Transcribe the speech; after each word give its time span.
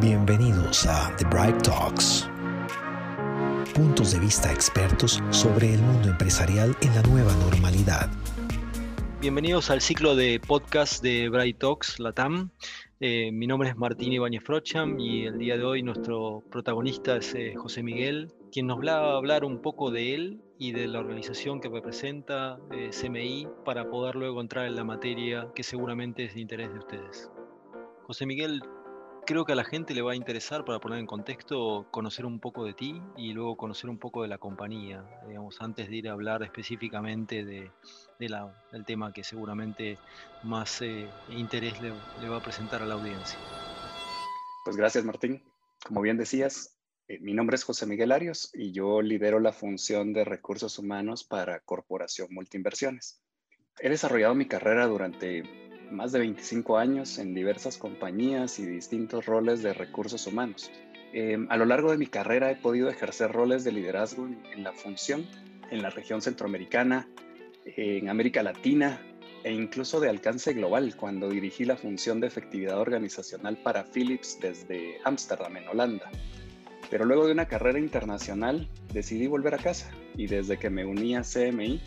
Bienvenidos 0.00 0.86
a 0.86 1.14
The 1.16 1.24
Bright 1.26 1.62
Talks. 1.62 2.28
Puntos 3.74 4.12
de 4.12 4.20
vista 4.20 4.52
expertos 4.52 5.22
sobre 5.30 5.74
el 5.74 5.80
mundo 5.80 6.08
empresarial 6.08 6.76
en 6.80 6.94
la 6.94 7.02
nueva 7.02 7.32
normalidad. 7.34 8.08
Bienvenidos 9.20 9.70
al 9.70 9.80
ciclo 9.80 10.14
de 10.14 10.40
podcast 10.40 11.02
de 11.02 11.28
Bright 11.28 11.58
Talks 11.58 11.98
Latam. 11.98 12.50
Eh, 13.00 13.30
mi 13.32 13.46
nombre 13.46 13.68
es 13.68 13.76
Martín 13.76 14.12
Ibáñez 14.12 14.42
Frocham 14.42 14.98
y 15.00 15.26
el 15.26 15.38
día 15.38 15.56
de 15.56 15.64
hoy 15.64 15.82
nuestro 15.82 16.42
protagonista 16.50 17.16
es 17.16 17.34
eh, 17.34 17.54
José 17.56 17.82
Miguel, 17.82 18.32
quien 18.52 18.66
nos 18.66 18.78
va 18.78 18.92
a 18.92 19.16
hablar 19.16 19.44
un 19.44 19.60
poco 19.60 19.90
de 19.90 20.14
él 20.14 20.42
y 20.58 20.72
de 20.72 20.86
la 20.86 21.00
organización 21.00 21.60
que 21.60 21.68
representa 21.68 22.58
eh, 22.72 22.90
CMI 22.90 23.48
para 23.64 23.90
poder 23.90 24.14
luego 24.14 24.40
entrar 24.40 24.66
en 24.66 24.76
la 24.76 24.84
materia 24.84 25.48
que 25.54 25.62
seguramente 25.62 26.24
es 26.24 26.34
de 26.34 26.40
interés 26.40 26.72
de 26.72 26.78
ustedes. 26.78 27.30
José 28.06 28.24
Miguel, 28.24 28.62
creo 29.26 29.44
que 29.44 29.50
a 29.50 29.56
la 29.56 29.64
gente 29.64 29.92
le 29.92 30.00
va 30.00 30.12
a 30.12 30.14
interesar, 30.14 30.64
para 30.64 30.78
poner 30.78 31.00
en 31.00 31.06
contexto, 31.06 31.88
conocer 31.90 32.24
un 32.24 32.38
poco 32.38 32.64
de 32.64 32.72
ti 32.72 33.02
y 33.16 33.32
luego 33.32 33.56
conocer 33.56 33.90
un 33.90 33.98
poco 33.98 34.22
de 34.22 34.28
la 34.28 34.38
compañía, 34.38 35.04
digamos, 35.26 35.60
antes 35.60 35.88
de 35.88 35.96
ir 35.96 36.08
a 36.08 36.12
hablar 36.12 36.44
específicamente 36.44 37.44
de, 37.44 37.72
del 38.20 38.84
tema 38.86 39.12
que 39.12 39.24
seguramente 39.24 39.98
más 40.44 40.82
eh, 40.82 41.08
interés 41.30 41.80
le, 41.80 41.92
le, 42.22 42.28
va 42.28 42.36
a 42.36 42.42
presentar 42.44 42.80
a 42.80 42.86
la 42.86 42.94
audiencia. 42.94 43.36
Pues 44.64 44.76
gracias, 44.76 45.04
Martín. 45.04 45.42
Como 45.84 46.00
bien 46.00 46.16
decías, 46.16 46.78
eh, 47.08 47.18
mi 47.18 47.34
nombre 47.34 47.56
es 47.56 47.64
José 47.64 47.86
Miguel 47.86 48.12
Arios 48.12 48.50
y 48.54 48.70
yo 48.70 49.02
lidero 49.02 49.40
la 49.40 49.52
función 49.52 50.12
de 50.12 50.24
recursos 50.24 50.78
humanos 50.78 51.24
para 51.24 51.58
Corporación 51.58 52.28
Multiinversiones. 52.30 53.20
He 53.80 53.88
desarrollado 53.88 54.36
mi 54.36 54.46
carrera 54.46 54.86
durante 54.86 55.42
más 55.90 56.12
de 56.12 56.20
25 56.20 56.78
años 56.78 57.18
en 57.18 57.34
diversas 57.34 57.78
compañías 57.78 58.58
y 58.58 58.66
distintos 58.66 59.26
roles 59.26 59.62
de 59.62 59.72
recursos 59.72 60.26
humanos. 60.26 60.70
Em, 61.12 61.46
a 61.50 61.56
lo 61.56 61.64
largo 61.64 61.90
de 61.90 61.98
mi 61.98 62.06
carrera 62.06 62.50
he 62.50 62.56
podido 62.56 62.88
ejercer 62.88 63.32
roles 63.32 63.64
de 63.64 63.72
liderazgo 63.72 64.26
en, 64.26 64.62
la 64.62 64.72
función 64.72 65.26
en 65.70 65.82
la 65.82 65.90
región 65.90 66.20
centroamericana, 66.20 67.08
en 67.64 68.08
América 68.08 68.42
Latina 68.42 69.00
e 69.42 69.52
incluso 69.52 70.00
de 70.00 70.08
alcance 70.08 70.52
global 70.52 70.94
cuando 70.96 71.28
dirigí 71.28 71.64
la 71.64 71.76
función 71.76 72.20
de 72.20 72.26
efectividad 72.26 72.78
organizacional 72.78 73.56
para 73.56 73.84
Philips 73.84 74.38
desde 74.40 74.98
Ámsterdam, 75.04 75.56
en 75.56 75.68
Holanda. 75.68 76.10
Pero 76.90 77.04
luego 77.04 77.26
de 77.26 77.32
una 77.32 77.46
carrera 77.46 77.78
internacional 77.78 78.68
decidí 78.92 79.26
volver 79.26 79.54
a 79.54 79.58
casa 79.58 79.90
y 80.16 80.26
desde 80.26 80.58
que 80.58 80.70
me 80.70 80.84
uní 80.84 81.16
a 81.16 81.22
CMI 81.22 81.80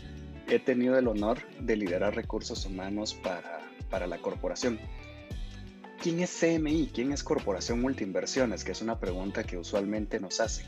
he 0.48 0.58
tenido 0.58 0.98
el 0.98 1.06
honor 1.06 1.38
de 1.60 1.76
liderar 1.76 2.14
recursos 2.14 2.66
humanos 2.66 3.14
para 3.14 3.59
para 3.90 4.06
la 4.06 4.18
corporación. 4.18 4.78
¿Quién 6.02 6.20
es 6.20 6.38
CMI? 6.40 6.90
¿Quién 6.94 7.12
es 7.12 7.22
Corporación 7.22 7.82
Multiinversiones? 7.82 8.64
Que 8.64 8.72
es 8.72 8.80
una 8.80 8.98
pregunta 8.98 9.44
que 9.44 9.58
usualmente 9.58 10.18
nos 10.18 10.40
hacen. 10.40 10.64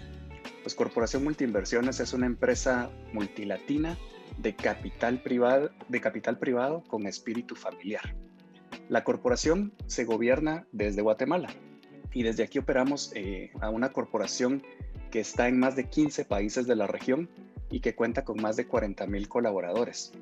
Pues 0.63 0.75
Corporación 0.75 1.25
Multiinversiones 1.25 2.01
es 2.01 2.13
una 2.13 2.27
empresa 2.27 2.91
multilatina 3.15 3.97
de 4.37 4.55
capital 4.55 5.23
privado, 5.23 5.71
de 5.89 6.01
capital 6.01 6.39
privado 6.39 6.83
con 6.87 7.07
espíritu 7.07 7.55
familiar. 7.55 8.15
La 8.89 9.05
corporación 9.05 9.73
se 9.87 10.05
gobierna 10.05 10.67
desde 10.73 11.01
Guatemala 11.01 11.49
y 12.13 12.23
desde 12.25 12.43
aquí 12.43 12.59
operamos 12.59 13.13
eh, 13.15 13.53
a 13.61 13.71
una 13.71 13.93
corporación 13.93 14.63
que 15.11 15.21
está 15.21 15.49
en 15.49 15.59
más 15.59 15.77
de 15.77 15.89
15 15.89 16.25
países 16.25 16.67
de 16.67 16.77
la 16.77 16.87
región 16.87 17.31
y 17.71 17.81
que 17.81 17.95
cuenta 17.95 18.25
con 18.25 18.41
más 18.41 18.57
de 18.57 18.67
40 18.67 19.07
mil 19.07 19.29
colaboradores. 19.29 20.13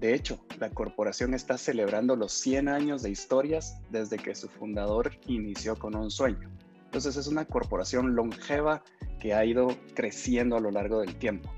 De 0.00 0.14
hecho, 0.14 0.38
la 0.60 0.70
corporación 0.70 1.34
está 1.34 1.58
celebrando 1.58 2.14
los 2.14 2.32
100 2.32 2.68
años 2.68 3.02
de 3.02 3.10
historias 3.10 3.80
desde 3.90 4.16
que 4.16 4.34
su 4.34 4.48
fundador 4.48 5.10
inició 5.26 5.76
con 5.76 5.96
un 5.96 6.10
sueño. 6.10 6.50
Entonces 6.84 7.16
es 7.16 7.26
una 7.26 7.44
corporación 7.44 8.14
longeva 8.14 8.84
que 9.18 9.34
ha 9.34 9.44
ido 9.44 9.76
creciendo 9.94 10.56
a 10.56 10.60
lo 10.60 10.70
largo 10.70 11.00
del 11.00 11.16
tiempo. 11.16 11.52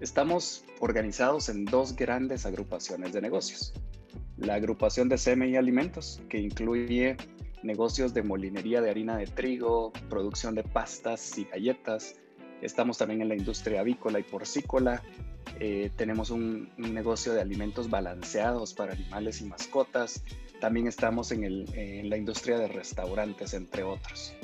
Estamos 0.00 0.64
organizados 0.80 1.48
en 1.48 1.64
dos 1.64 1.96
grandes 1.96 2.46
agrupaciones 2.46 3.12
de 3.12 3.20
negocios. 3.20 3.72
La 4.36 4.54
agrupación 4.54 5.08
de 5.08 5.16
CMI 5.16 5.56
Alimentos, 5.56 6.22
que 6.28 6.38
incluye 6.38 7.16
negocios 7.64 8.14
de 8.14 8.22
molinería 8.22 8.80
de 8.80 8.90
harina 8.90 9.16
de 9.16 9.26
trigo, 9.26 9.92
producción 10.08 10.54
de 10.54 10.62
pastas 10.62 11.36
y 11.36 11.44
galletas. 11.44 12.14
Estamos 12.60 12.98
también 12.98 13.22
en 13.22 13.28
la 13.28 13.36
industria 13.36 13.80
avícola 13.80 14.20
y 14.20 14.22
porcícola, 14.22 15.02
eh, 15.60 15.90
tenemos 15.96 16.30
un, 16.30 16.70
negocio 16.76 17.32
de 17.32 17.40
alimentos 17.40 17.88
balanceados 17.90 18.74
para 18.74 18.92
animales 18.92 19.40
y 19.40 19.44
mascotas. 19.44 20.22
También 20.60 20.86
estamos 20.86 21.32
en, 21.32 22.08
la 22.08 22.16
industria 22.16 22.58
de 22.58 22.68
restaurantes, 22.68 23.54
entre 23.54 23.82
otros. 23.82 24.34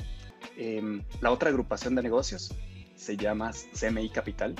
Em, 0.57 1.03
la 1.21 1.31
otra 1.31 1.49
agrupación 1.49 1.95
de 1.95 2.03
negocios 2.03 2.53
se 2.95 3.15
llama 3.15 3.51
CMI 3.79 4.09
Capital 4.09 4.55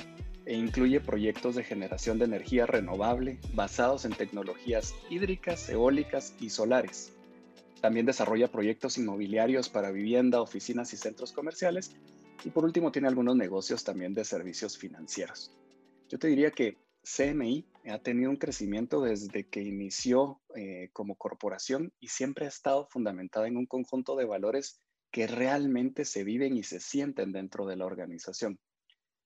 e 0.46 0.54
incluye 0.54 1.00
proyectos 1.00 1.54
de 1.54 1.64
generación 1.64 2.18
de 2.18 2.24
energía 2.24 2.66
renovable 2.66 3.38
basados 3.52 4.04
en 4.04 4.12
tecnologías 4.12 4.94
hídricas, 5.10 5.68
eólicas 5.68 6.34
y 6.40 6.50
solares. 6.50 7.12
También 7.80 8.06
desarrolla 8.06 8.48
proyectos 8.48 8.98
inmobiliarios 8.98 9.68
para 9.68 9.90
vivienda, 9.90 10.40
oficinas 10.40 10.92
y 10.92 10.96
centros 10.96 11.32
comerciales. 11.32 11.92
Y 12.44 12.50
por 12.50 12.64
último 12.64 12.92
tiene 12.92 13.08
algunos 13.08 13.36
negocios 13.36 13.84
también 13.84 14.14
de 14.14 14.24
servicios 14.24 14.76
financieros. 14.76 15.50
Yo 16.10 16.18
te 16.18 16.26
diría 16.26 16.50
que 16.50 16.76
CMI 17.04 17.64
ha 17.86 17.98
tenido 18.00 18.30
un 18.30 18.36
crecimiento 18.36 19.00
desde 19.00 19.48
que 19.48 19.62
inició 19.62 20.40
eh, 20.56 20.90
como 20.92 21.14
corporación 21.14 21.92
y 22.00 22.08
siempre 22.08 22.46
ha 22.46 22.48
estado 22.48 22.88
fundamentada 22.90 23.46
en 23.46 23.56
un 23.56 23.66
conjunto 23.66 24.16
de 24.16 24.24
valores 24.24 24.80
que 25.12 25.28
realmente 25.28 26.04
se 26.04 26.24
viven 26.24 26.56
y 26.56 26.64
se 26.64 26.80
sienten 26.80 27.30
dentro 27.30 27.64
de 27.64 27.76
la 27.76 27.86
organización. 27.86 28.58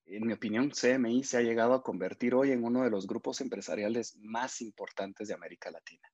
En 0.05 0.27
mi 0.27 0.35
opinión, 0.35 0.71
CMI 0.71 1.25
se 1.25 1.39
ha 1.39 1.41
llegado 1.41 1.73
a 1.73 1.83
convertir 1.83 2.35
hoy 2.35 2.53
en 2.53 2.63
uno 2.63 2.85
de 2.85 2.91
los 2.91 3.07
grupos 3.07 3.41
empresariales 3.41 4.17
más 4.19 4.61
importantes 4.61 5.29
de 5.29 5.35
América 5.35 5.71
Latina. 5.71 6.07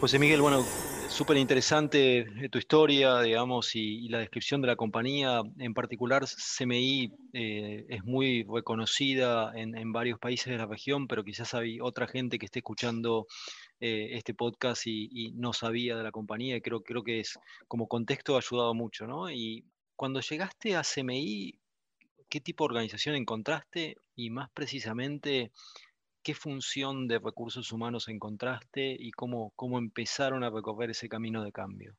José 0.00 0.18
Miguel, 0.18 0.40
bueno, 0.40 0.64
súper 1.08 1.36
interesante 1.36 2.26
tu 2.50 2.58
historia, 2.58 3.20
digamos, 3.20 3.76
y, 3.76 4.08
la 4.08 4.18
descripción 4.18 4.60
de 4.60 4.66
la 4.66 4.74
compañía. 4.74 5.42
En 5.58 5.74
particular, 5.74 6.24
CMI 6.26 7.12
eh, 7.32 7.86
es 7.88 8.02
muy 8.04 8.44
reconocida 8.52 9.52
en, 9.54 9.92
varios 9.92 10.18
países 10.18 10.46
de 10.46 10.58
la 10.58 10.66
región, 10.66 11.06
pero 11.06 11.22
quizás 11.22 11.54
hay 11.54 11.80
otra 11.80 12.08
gente 12.08 12.38
que 12.38 12.46
esté 12.46 12.58
escuchando 12.58 13.28
eh, 13.78 14.08
este 14.12 14.34
podcast 14.34 14.86
y, 14.86 15.32
no 15.36 15.52
sabía 15.52 15.96
de 15.96 16.02
la 16.02 16.10
compañía. 16.10 16.60
Creo, 16.60 16.82
creo 16.82 17.04
que 17.04 17.20
es 17.20 17.38
como 17.68 17.86
contexto 17.86 18.34
ha 18.34 18.38
ayudado 18.38 18.74
mucho, 18.74 19.06
¿no? 19.06 19.30
Y 19.30 19.64
cuando 19.94 20.20
llegaste 20.20 20.74
a 20.74 20.82
CMI, 20.82 21.60
¿qué 22.28 22.40
tipo 22.40 22.64
de 22.64 22.72
organización 22.72 23.14
encontraste? 23.14 23.96
Y 24.16 24.30
más 24.30 24.50
precisamente, 24.50 25.52
¿Qué 26.22 26.34
función 26.34 27.08
de 27.08 27.18
recursos 27.18 27.72
humanos 27.72 28.08
encontraste 28.08 28.94
y 28.98 29.10
cómo, 29.10 29.52
cómo 29.56 29.78
empezaron 29.78 30.44
a 30.44 30.50
recorrer 30.50 30.90
ese 30.90 31.08
camino 31.08 31.42
de 31.42 31.52
cambio? 31.52 31.96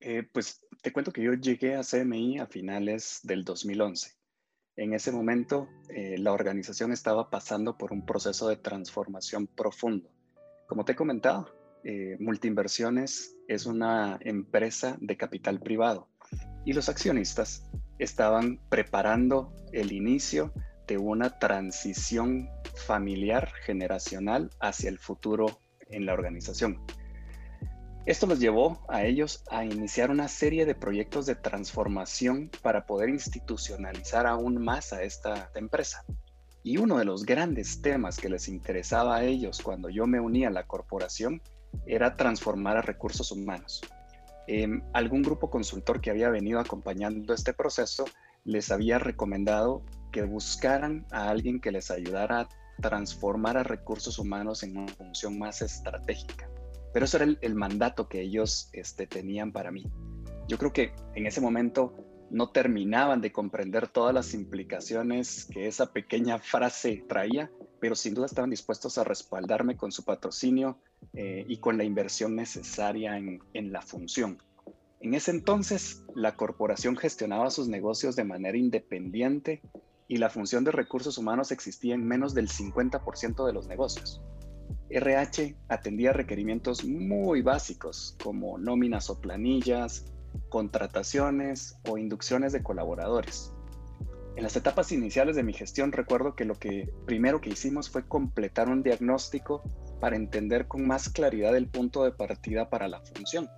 Eh, 0.00 0.22
pues 0.32 0.64
te 0.80 0.92
cuento 0.92 1.12
que 1.12 1.22
yo 1.22 1.34
llegué 1.34 1.74
a 1.74 1.82
CMI 1.82 2.38
a 2.38 2.46
finales 2.46 3.20
del 3.22 3.44
2011. 3.44 4.12
En 4.76 4.94
ese 4.94 5.12
momento, 5.12 5.68
eh, 5.90 6.16
la 6.16 6.32
organización 6.32 6.92
estaba 6.92 7.28
pasando 7.28 7.76
por 7.76 7.92
un 7.92 8.06
proceso 8.06 8.48
de 8.48 8.56
transformación 8.56 9.46
profundo. 9.46 10.10
Como 10.66 10.86
te 10.86 10.92
he 10.92 10.96
comentado, 10.96 11.54
eh, 11.84 12.16
Multiinversiones 12.18 13.36
es 13.46 13.66
una 13.66 14.18
empresa 14.22 14.96
de 15.00 15.18
capital 15.18 15.60
privado 15.60 16.08
y 16.64 16.72
los 16.72 16.88
accionistas 16.88 17.70
estaban 17.98 18.58
preparando 18.70 19.52
el 19.72 19.92
inicio 19.92 20.54
de 20.86 20.96
una 20.96 21.38
transición 21.38 22.48
familiar 22.74 23.52
generacional 23.64 24.50
hacia 24.60 24.88
el 24.88 24.98
futuro 24.98 25.60
en 25.88 26.06
la 26.06 26.12
organización. 26.12 26.80
Esto 28.06 28.26
los 28.26 28.40
llevó 28.40 28.84
a 28.88 29.04
ellos 29.04 29.44
a 29.50 29.64
iniciar 29.64 30.10
una 30.10 30.26
serie 30.28 30.64
de 30.64 30.74
proyectos 30.74 31.26
de 31.26 31.34
transformación 31.34 32.50
para 32.62 32.86
poder 32.86 33.10
institucionalizar 33.10 34.26
aún 34.26 34.62
más 34.62 34.92
a 34.92 35.02
esta 35.02 35.50
empresa. 35.54 36.04
Y 36.62 36.78
uno 36.78 36.98
de 36.98 37.04
los 37.04 37.24
grandes 37.24 37.82
temas 37.82 38.16
que 38.16 38.28
les 38.28 38.48
interesaba 38.48 39.16
a 39.16 39.24
ellos 39.24 39.60
cuando 39.62 39.90
yo 39.90 40.06
me 40.06 40.18
uní 40.18 40.44
a 40.44 40.50
la 40.50 40.66
corporación 40.66 41.42
era 41.86 42.16
transformar 42.16 42.78
a 42.78 42.82
recursos 42.82 43.30
humanos. 43.32 43.82
Em, 44.46 44.82
algún 44.92 45.22
grupo 45.22 45.50
consultor 45.50 46.00
que 46.00 46.10
había 46.10 46.30
venido 46.30 46.58
acompañando 46.58 47.34
este 47.34 47.52
proceso 47.52 48.04
les 48.44 48.70
había 48.70 48.98
recomendado 48.98 49.84
que 50.10 50.22
buscaran 50.22 51.06
a 51.12 51.28
alguien 51.28 51.60
que 51.60 51.70
les 51.70 51.90
ayudara 51.90 52.40
a 52.40 52.48
transformar 52.80 53.56
a 53.56 53.62
recursos 53.62 54.18
humanos 54.18 54.62
en 54.62 54.76
una 54.76 54.92
función 54.92 55.38
más 55.38 55.62
estratégica. 55.62 56.48
Pero 56.92 57.04
eso 57.04 57.18
era 57.18 57.26
el, 57.40 57.54
mandato 57.54 58.08
que 58.08 58.20
ellos 58.20 58.68
este, 58.72 59.06
tenían 59.06 59.52
para 59.52 59.70
mí. 59.70 59.86
Yo 60.48 60.58
creo 60.58 60.72
que 60.72 60.92
en 61.14 61.26
ese 61.26 61.40
momento 61.40 61.94
no 62.30 62.50
terminaban 62.50 63.20
de 63.20 63.32
comprender 63.32 63.88
todas 63.88 64.14
las 64.14 64.34
implicaciones 64.34 65.46
que 65.52 65.66
esa 65.66 65.92
pequeña 65.92 66.38
frase 66.38 67.04
traía, 67.08 67.50
pero 67.80 67.94
sin 67.94 68.14
duda 68.14 68.26
estaban 68.26 68.50
dispuestos 68.50 68.98
a 68.98 69.04
respaldarme 69.04 69.76
con 69.76 69.92
su 69.92 70.04
patrocinio 70.04 70.78
eh, 71.12 71.44
y 71.48 71.58
con 71.58 71.76
la 71.76 71.84
inversión 71.84 72.34
necesaria 72.34 73.16
en, 73.16 73.40
en 73.52 73.72
la 73.72 73.82
función. 73.82 74.38
En 75.00 75.14
ese 75.14 75.30
entonces, 75.30 76.04
la 76.14 76.36
corporación 76.36 76.96
gestionaba 76.96 77.50
sus 77.50 77.68
negocios 77.68 78.16
de 78.16 78.24
manera 78.24 78.58
independiente 78.58 79.62
y 80.10 80.16
la 80.16 80.28
función 80.28 80.64
de 80.64 80.72
recursos 80.72 81.18
humanos 81.18 81.52
existía 81.52 81.94
en 81.94 82.04
menos 82.04 82.34
del 82.34 82.48
50% 82.48 83.46
de 83.46 83.52
los 83.52 83.68
negocios. 83.68 84.20
RH 84.88 85.54
atendía 85.68 86.12
requerimientos 86.12 86.84
muy 86.84 87.42
básicos 87.42 88.16
como 88.20 88.58
nóminas 88.58 89.08
o 89.08 89.20
planillas, 89.20 90.06
contrataciones 90.48 91.78
o 91.88 91.96
inducciones 91.96 92.52
de 92.52 92.60
colaboradores. 92.60 93.52
En 94.34 94.42
las 94.42 94.56
etapas 94.56 94.90
iniciales 94.90 95.36
de 95.36 95.44
mi 95.44 95.52
gestión 95.52 95.92
recuerdo 95.92 96.34
que 96.34 96.44
lo 96.44 96.58
que 96.58 96.92
primero 97.06 97.40
que 97.40 97.50
hicimos 97.50 97.88
fue 97.88 98.04
completar 98.08 98.68
un 98.68 98.82
diagnóstico 98.82 99.62
para 100.00 100.16
entender 100.16 100.66
con 100.66 100.88
más 100.88 101.08
claridad 101.08 101.56
el 101.56 101.68
punto 101.68 102.02
de 102.02 102.10
partida 102.10 102.68
para 102.68 102.88
la 102.88 103.00
función. 103.00 103.48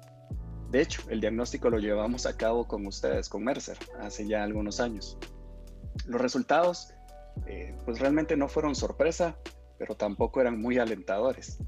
De 0.70 0.82
hecho, 0.82 1.00
el 1.08 1.22
diagnóstico 1.22 1.70
lo 1.70 1.78
llevamos 1.78 2.26
a 2.26 2.36
cabo 2.36 2.68
con 2.68 2.86
ustedes, 2.86 3.30
con 3.30 3.42
Mercer, 3.42 3.78
hace 4.00 4.28
ya 4.28 4.42
algunos 4.42 4.80
años. 4.80 5.16
Los 6.06 6.20
resultados, 6.20 6.94
eh, 7.46 7.74
pues 7.84 7.98
realmente 7.98 8.36
no 8.36 8.48
fueron 8.48 8.74
sorpresa, 8.74 9.36
pero 9.78 9.96
tampoco 9.96 10.40
eran 10.40 10.60
muy 10.60 10.78
alentadores. 10.78 11.58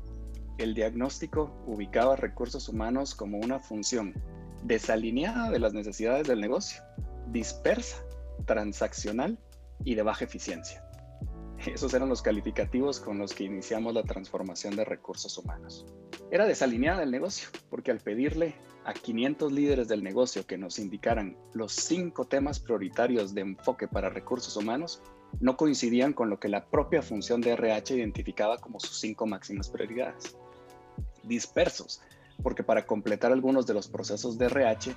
El 0.59 0.75
diagnóstico 0.75 1.53
ubicaba 1.67 2.17
recursos 2.17 2.69
humanos 2.69 3.15
como 3.15 3.38
una 3.38 3.59
función 3.59 4.15
desalineada 4.62 5.50
de 5.50 5.59
las 5.59 5.75
necesidades 5.75 6.26
del 6.26 6.41
negocio, 6.41 6.82
dispersa, 7.29 8.05
transaccional 8.47 9.38
y 9.85 9.94
de 9.94 10.03
baja 10.03 10.25
eficiencia. 10.25 10.85
Esos 11.67 11.94
eran 11.94 12.09
los 12.09 12.23
calificativos 12.23 13.00
con 13.00 13.19
los 13.19 13.32
que 13.32 13.44
iniciamos 13.44 13.94
la 13.94 14.03
transformación 14.03 14.77
de 14.77 14.85
recursos 14.85 15.37
humanos. 15.38 15.87
Era 16.31 16.47
desalineada 16.47 17.00
del 17.00 17.11
negocio, 17.11 17.49
porque 17.70 17.91
al 17.91 18.00
pedirle 18.00 18.55
a 18.85 18.93
500 18.93 19.53
líderes 19.53 19.89
del 19.89 20.03
negocio 20.03 20.47
que 20.47 20.59
nos 20.59 20.79
indicaran 20.79 21.37
los 21.55 21.73
cinco 21.73 22.27
temas 22.27 22.61
prioritarios 22.61 23.35
de 23.35 23.41
enfoque 23.41 23.89
para 23.89 24.11
recursos 24.11 24.57
humanos, 24.57 25.03
no 25.41 25.57
coincidían 25.57 26.13
con 26.13 26.31
lo 26.31 26.39
que 26.39 26.49
la 26.49 26.67
propia 26.67 27.03
función 27.03 27.41
de 27.41 27.53
RH 27.53 27.95
identificaba 27.95 28.59
como 28.59 28.79
sus 28.79 28.99
cinco 29.01 29.27
máximas 29.27 29.69
prioridades. 29.71 30.37
Dispersos, 31.23 32.03
porque 32.43 32.63
para 32.63 32.87
completar 32.87 33.33
algunos 33.33 33.67
de 33.67 33.75
los 33.75 33.89
procesos 33.89 34.39
de 34.39 34.47
RH 34.47 34.95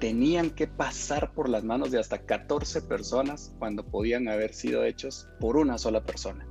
tenían 0.00 0.50
que 0.50 0.66
pasar 0.66 1.32
por 1.32 1.48
las 1.48 1.64
manos 1.64 1.90
de 1.90 1.98
hasta 1.98 2.18
14 2.18 2.82
personas 2.82 3.54
cuando 3.58 3.84
podían 3.84 4.28
haber 4.28 4.54
sido 4.54 4.84
hechos 4.84 5.28
por 5.40 5.56
una 5.56 5.78
sola 5.78 6.04
persona. 6.04 6.46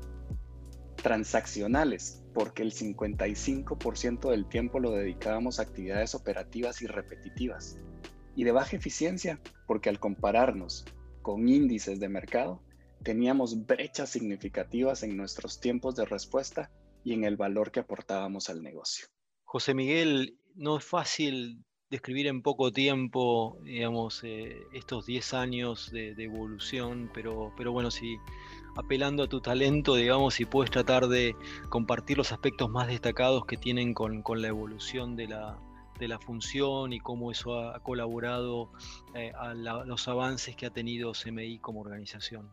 Transaccionales, 1.01 2.23
porque 2.33 2.63
el 2.63 2.73
55% 2.73 4.29
del 4.29 4.47
tiempo 4.47 4.79
lo 4.79 4.91
dedicábamos 4.91 5.59
a 5.59 5.63
actividades 5.63 6.15
operativas 6.15 6.81
y 6.81 6.87
repetitivas. 6.87 7.77
Y 8.35 8.43
de 8.43 8.51
baja 8.51 8.75
eficiencia, 8.75 9.39
porque 9.65 9.89
al 9.89 9.99
compararnos 9.99 10.85
con 11.21 11.47
índices 11.47 11.99
de 11.99 12.09
mercado, 12.09 12.61
teníamos 13.03 13.65
brechas 13.65 14.09
significativas 14.09 15.03
en 15.03 15.17
nuestros 15.17 15.59
tiempos 15.59 15.95
de 15.95 16.05
respuesta 16.05 16.71
y 17.03 17.13
en 17.13 17.23
el 17.23 17.37
valor 17.37 17.71
que 17.71 17.79
aportábamos 17.79 18.49
al 18.49 18.61
negocio. 18.61 19.07
José 19.45 19.73
Miguel, 19.73 20.39
no 20.55 20.77
es 20.77 20.83
fácil 20.83 21.63
describir 21.89 22.27
en 22.27 22.41
poco 22.41 22.71
tiempo, 22.71 23.57
digamos, 23.63 24.23
eh, 24.23 24.67
estos 24.73 25.05
10 25.05 25.33
años 25.33 25.91
de, 25.91 26.11
evolución, 26.17 27.09
pero, 27.13 27.53
pero 27.55 27.71
bueno, 27.71 27.91
si 27.91 28.17
apelando 28.75 29.23
a 29.23 29.27
tu 29.27 29.41
talento, 29.41 29.95
digamos, 29.95 30.39
y 30.39 30.45
puedes 30.45 30.69
tratar 30.71 31.07
de 31.07 31.35
compartir 31.69 32.17
los 32.17 32.31
aspectos 32.31 32.69
más 32.69 32.87
destacados 32.87 33.45
que 33.45 33.57
tienen 33.57 33.93
con, 33.93 34.23
la 34.41 34.47
evolución 34.47 35.15
de 35.15 35.27
la, 35.27 35.59
función 36.19 36.93
y 36.93 36.99
cómo 36.99 37.31
eso 37.31 37.59
ha, 37.59 37.79
colaborado 37.81 38.71
eh, 39.15 39.31
a 39.35 39.53
los 39.53 40.07
avances 40.07 40.55
que 40.55 40.65
ha 40.65 40.69
tenido 40.69 41.13
CMI 41.13 41.59
como 41.59 41.81
organización. 41.81 42.49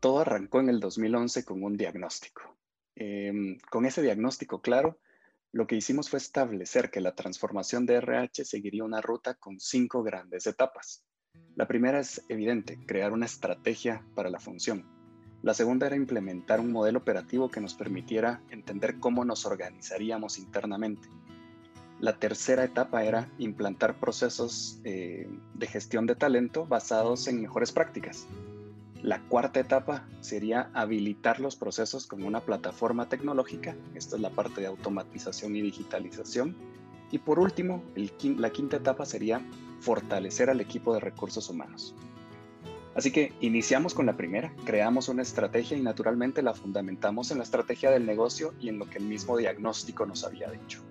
Todo 0.00 0.20
arrancó 0.20 0.60
en 0.60 0.68
el 0.68 0.80
2011 0.80 1.44
con 1.44 1.62
un 1.62 1.76
diagnóstico. 1.76 2.56
Em, 2.94 3.58
con 3.70 3.84
ese 3.84 4.00
diagnóstico 4.00 4.60
claro, 4.62 4.98
lo 5.56 5.66
que 5.66 5.74
hicimos 5.74 6.10
fue 6.10 6.18
establecer 6.18 6.90
que 6.90 7.00
la 7.00 7.14
transformación 7.14 7.86
de 7.86 7.94
RH 7.94 8.44
seguiría 8.44 8.84
una 8.84 9.00
ruta 9.00 9.36
con 9.36 9.58
cinco 9.58 10.02
grandes 10.02 10.46
etapas. 10.46 11.02
La 11.54 11.66
primera 11.66 11.98
es 11.98 12.22
evidente, 12.28 12.78
crear 12.86 13.10
una 13.14 13.24
estrategia 13.24 14.04
para 14.14 14.28
la 14.28 14.38
función. 14.38 14.84
La 15.42 15.54
segunda 15.54 15.86
era 15.86 15.96
implementar 15.96 16.60
un 16.60 16.72
modelo 16.72 16.98
operativo 16.98 17.50
que 17.50 17.62
nos 17.62 17.72
permitiera 17.72 18.42
entender 18.50 19.00
cómo 19.00 19.24
nos 19.24 19.46
organizaríamos 19.46 20.36
internamente. 20.36 21.08
La 22.00 22.18
tercera 22.18 22.62
etapa 22.62 23.04
era 23.04 23.32
implantar 23.38 23.98
procesos 23.98 24.78
eh, 24.84 25.26
de 25.54 25.66
gestión 25.66 26.06
de 26.06 26.16
talento 26.16 26.66
basados 26.66 27.28
en 27.28 27.40
mejores 27.40 27.72
prácticas. 27.72 28.26
La 29.02 29.20
cuarta 29.20 29.60
etapa 29.60 30.08
sería 30.20 30.70
habilitar 30.74 31.38
los 31.38 31.56
procesos 31.56 32.06
con 32.06 32.22
una 32.22 32.40
plataforma 32.40 33.08
tecnológica. 33.08 33.76
Esta 33.94 34.16
es 34.16 34.22
la 34.22 34.30
parte 34.30 34.62
de 34.62 34.66
automatización 34.66 35.54
y 35.54 35.60
digitalización. 35.60 36.56
Y 37.10 37.18
por 37.18 37.38
último, 37.38 37.84
la 37.94 38.50
quinta 38.50 38.78
etapa 38.78 39.04
sería 39.04 39.40
fortalecer 39.80 40.50
al 40.50 40.60
equipo 40.60 40.94
de 40.94 41.00
recursos 41.00 41.48
humanos. 41.48 41.94
Así 42.96 43.12
que 43.12 43.34
iniciamos 43.40 43.92
con 43.92 44.06
la 44.06 44.16
primera, 44.16 44.54
creamos 44.64 45.10
una 45.10 45.20
estrategia 45.20 45.76
y 45.76 45.82
naturalmente 45.82 46.42
la 46.42 46.54
fundamentamos 46.54 47.30
en 47.30 47.36
la 47.38 47.44
estrategia 47.44 47.90
del 47.90 48.06
negocio 48.06 48.54
y 48.58 48.70
en 48.70 48.78
lo 48.78 48.88
que 48.88 48.96
el 48.96 49.04
mismo 49.04 49.36
diagnóstico 49.36 50.06
nos 50.06 50.24
había 50.24 50.50
dicho. 50.50 50.82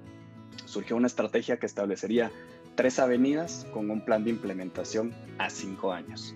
Surgió 0.66 0.96
una 0.96 1.08
estrategia 1.08 1.58
que 1.58 1.66
establecería 1.66 2.32
tres 2.76 3.00
avenidas 3.00 3.66
con 3.74 3.90
un 3.90 4.06
plan 4.06 4.24
de 4.24 4.30
implementación 4.30 5.16
a 5.40 5.50
cinco 5.50 5.92
años. 5.92 6.36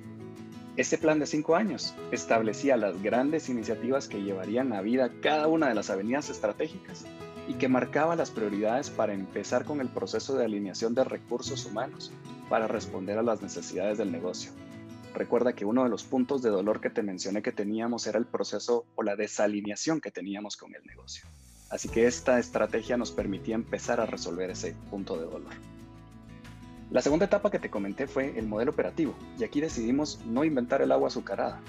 Ese 0.79 0.97
plan 0.97 1.19
de 1.19 1.25
cinco 1.25 1.57
años 1.57 1.93
establecía 2.13 2.77
las 2.77 3.03
grandes 3.03 3.49
iniciativas 3.49 4.07
que 4.07 4.23
llevarían 4.23 4.71
a 4.71 4.79
vida 4.79 5.11
cada 5.21 5.47
una 5.47 5.67
de 5.67 5.75
las 5.75 5.89
avenidas 5.89 6.29
estratégicas 6.29 7.05
y 7.49 7.55
que 7.55 7.67
marcaba 7.67 8.15
las 8.15 8.31
prioridades 8.31 8.89
para 8.89 9.13
empezar 9.13 9.65
con 9.65 9.81
el 9.81 9.89
proceso 9.89 10.37
de 10.37 10.45
alineación 10.45 10.95
de 10.95 11.03
recursos 11.03 11.65
humanos 11.65 12.13
para 12.49 12.69
responder 12.69 13.17
a 13.17 13.23
las 13.23 13.41
necesidades 13.41 13.97
del 13.97 14.09
negocio 14.09 14.53
Recuerda 15.13 15.53
que 15.53 15.65
uno 15.65 15.83
de 15.83 15.89
los 15.89 16.05
puntos 16.05 16.41
de 16.41 16.49
dolor 16.49 16.79
que 16.79 16.89
te 16.89 17.03
mencioné 17.03 17.41
que 17.41 17.51
teníamos 17.51 18.07
era 18.07 18.19
el 18.19 18.25
proceso 18.25 18.85
o 18.95 19.03
la 19.03 19.17
desalineación 19.17 19.99
que 19.99 20.11
teníamos 20.11 20.55
con 20.55 20.73
el 20.75 20.85
negocio. 20.85 21.25
Así 21.69 21.89
que 21.89 22.07
esta 22.07 22.39
estrategia 22.39 22.95
nos 22.95 23.11
permitía 23.11 23.55
empezar 23.55 23.99
a 23.99 24.05
resolver 24.05 24.49
ese 24.49 24.75
punto 24.89 25.18
de 25.18 25.25
dolor. 25.25 25.54
La 26.91 27.03
segunda 27.03 27.25
etapa 27.25 27.51
que 27.51 27.59
te 27.59 27.69
comenté 27.69 28.07
fue 28.07 28.39
el 28.39 28.47
modelo 28.47 28.71
operativo, 28.71 29.13
y 29.37 29.43
aquí 29.43 29.61
decidimos 29.61 30.19
no 30.25 30.43
inventar 30.43 30.81
el 30.81 30.91
agua 30.91 31.09
azucarada. 31.09 31.61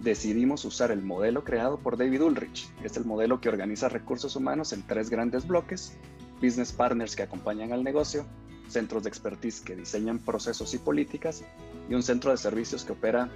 Decidimos 0.00 0.64
usar 0.64 0.90
el 0.90 1.00
modelo 1.00 1.44
creado 1.44 1.78
por 1.78 1.96
David 1.96 2.22
Ulrich, 2.22 2.68
es 2.82 2.96
el 2.96 3.04
modelo 3.04 3.40
que 3.40 3.48
organiza 3.48 3.88
recursos 3.88 4.34
humanos 4.34 4.72
en 4.72 4.82
tres 4.82 5.10
grandes 5.10 5.46
bloques, 5.46 5.96
business 6.42 6.72
partners 6.72 7.14
que 7.14 7.22
acompañan 7.22 7.72
al 7.72 7.84
negocio, 7.84 8.26
centros 8.66 9.04
de 9.04 9.10
expertise 9.10 9.60
que 9.60 9.76
diseñan 9.76 10.18
procesos 10.18 10.74
y 10.74 10.78
políticas 10.78 11.44
y 11.88 11.94
un 11.94 12.02
centro 12.02 12.32
de 12.32 12.36
servicios 12.36 12.84
que 12.84 12.94
opera 12.94 13.28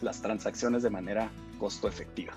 las 0.00 0.22
transacciones 0.22 0.84
de 0.84 0.90
manera 0.90 1.32
costo 1.58 1.88
efectiva. 1.88 2.34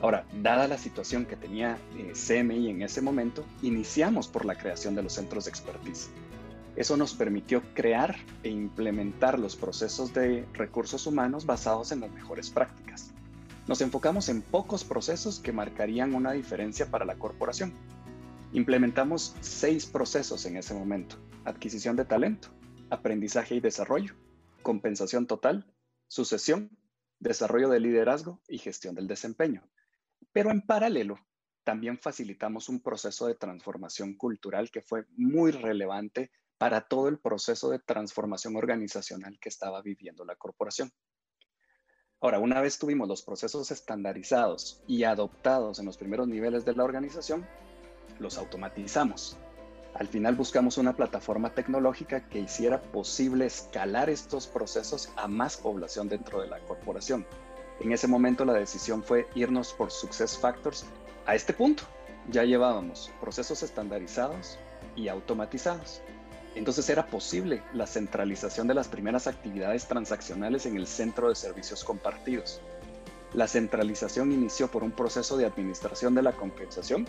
Ahora, 0.00 0.26
dada 0.42 0.68
la 0.68 0.78
situación 0.78 1.26
que 1.26 1.34
tenía 1.34 1.76
eh, 1.96 2.12
CMI 2.12 2.70
en 2.70 2.82
ese 2.82 3.02
momento, 3.02 3.44
iniciamos 3.62 4.28
por 4.28 4.44
la 4.44 4.56
creación 4.56 4.94
de 4.94 5.02
los 5.02 5.14
centros 5.14 5.44
de 5.46 5.50
expertise. 5.50 6.10
Eso 6.74 6.96
nos 6.96 7.14
permitió 7.14 7.62
crear 7.74 8.16
e 8.42 8.48
implementar 8.48 9.38
los 9.38 9.56
procesos 9.56 10.14
de 10.14 10.46
recursos 10.54 11.06
humanos 11.06 11.44
basados 11.44 11.92
en 11.92 12.00
las 12.00 12.10
mejores 12.10 12.50
prácticas. 12.50 13.12
Nos 13.68 13.80
enfocamos 13.82 14.28
en 14.28 14.42
pocos 14.42 14.82
procesos 14.82 15.38
que 15.38 15.52
marcarían 15.52 16.14
una 16.14 16.32
diferencia 16.32 16.90
para 16.90 17.04
la 17.04 17.16
corporación. 17.16 17.74
Implementamos 18.52 19.36
seis 19.40 19.86
procesos 19.86 20.46
en 20.46 20.56
ese 20.56 20.74
momento. 20.74 21.16
Adquisición 21.44 21.94
de 21.96 22.04
talento, 22.06 22.48
aprendizaje 22.90 23.54
y 23.54 23.60
desarrollo, 23.60 24.14
compensación 24.62 25.26
total, 25.26 25.72
sucesión, 26.08 26.76
desarrollo 27.20 27.68
de 27.68 27.80
liderazgo 27.80 28.40
y 28.48 28.58
gestión 28.58 28.94
del 28.94 29.06
desempeño. 29.06 29.62
Pero 30.32 30.50
en 30.50 30.62
paralelo, 30.62 31.18
también 31.64 31.98
facilitamos 31.98 32.68
un 32.68 32.80
proceso 32.80 33.26
de 33.26 33.34
transformación 33.34 34.14
cultural 34.14 34.70
que 34.70 34.82
fue 34.82 35.06
muy 35.16 35.52
relevante 35.52 36.30
para 36.62 36.80
todo 36.80 37.08
el 37.08 37.18
proceso 37.18 37.70
de 37.70 37.80
transformación 37.80 38.54
organizacional 38.54 39.36
que 39.40 39.48
estaba 39.48 39.82
viviendo 39.82 40.24
la 40.24 40.36
corporación. 40.36 40.92
Ahora, 42.20 42.38
una 42.38 42.60
vez 42.60 42.78
tuvimos 42.78 43.08
los 43.08 43.22
procesos 43.22 43.72
estandarizados 43.72 44.80
y 44.86 45.02
adoptados 45.02 45.80
en 45.80 45.86
los 45.86 45.96
primeros 45.96 46.28
niveles 46.28 46.64
de 46.64 46.76
la 46.76 46.84
organización, 46.84 47.48
los 48.20 48.38
automatizamos 48.38 49.36
al 49.94 50.06
final 50.06 50.36
buscamos 50.36 50.78
una 50.78 50.94
plataforma 50.94 51.52
tecnológica 51.52 52.28
que 52.28 52.38
hiciera 52.38 52.80
posible 52.80 53.46
escalar 53.46 54.08
estos 54.08 54.46
procesos 54.46 55.10
a 55.16 55.26
más 55.26 55.56
población 55.56 56.08
dentro 56.08 56.40
de 56.40 56.48
la 56.48 56.60
corporación. 56.60 57.26
En 57.80 57.92
ese 57.92 58.06
momento 58.06 58.44
la 58.44 58.54
decisión 58.54 59.02
fue 59.02 59.26
irnos 59.34 59.72
por 59.74 59.90
Success 59.90 60.38
Factors 60.38 60.86
a 61.26 61.34
este 61.34 61.52
punto. 61.52 61.82
Ya 62.30 62.44
llevábamos 62.44 63.10
procesos 63.20 63.62
estandarizados 63.62 64.58
y 64.96 65.08
automatizados. 65.08 66.00
Entonces 66.54 66.88
era 66.90 67.06
posible 67.06 67.62
la 67.72 67.86
centralización 67.86 68.66
de 68.66 68.74
las 68.74 68.88
primeras 68.88 69.26
actividades 69.26 69.86
transaccionales 69.86 70.66
en 70.66 70.76
el 70.76 70.86
centro 70.86 71.28
de 71.28 71.34
servicios 71.34 71.82
compartidos. 71.82 72.60
La 73.32 73.48
centralización 73.48 74.30
inició 74.32 74.68
por 74.68 74.84
un 74.84 74.90
proceso 74.90 75.38
de 75.38 75.46
administración 75.46 76.14
de 76.14 76.22
la 76.22 76.32
compensación 76.32 77.06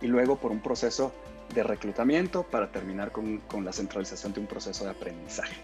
y 0.00 0.06
luego 0.06 0.36
por 0.36 0.50
un 0.50 0.60
proceso 0.60 1.12
de 1.54 1.62
reclutamiento 1.62 2.42
para 2.44 2.72
terminar 2.72 3.12
con, 3.12 3.42
la 3.62 3.72
centralización 3.72 4.32
de 4.32 4.40
un 4.40 4.46
proceso 4.46 4.84
de 4.84 4.90
aprendizaje. 4.90 5.56